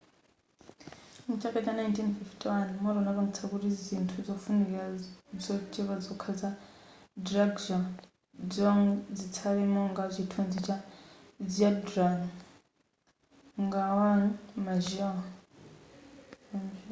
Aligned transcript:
mchaka 1.29 1.59
cha 1.65 1.71
1951 1.73 2.83
moto 2.83 2.97
unapangitsa 3.01 3.43
kuti 3.51 3.69
zinthu 3.83 4.17
zofunika 4.27 4.79
zochepa 5.43 5.95
zokha 6.05 6.31
za 6.41 6.49
drukgyal 7.25 7.83
dzong 8.51 8.83
zitsale 9.17 9.63
monga 9.73 10.03
chithunzi 10.13 10.59
cha 10.65 10.75
zhabdrung 11.53 12.23
ngawang 13.65 14.25
namgyal 14.63 15.17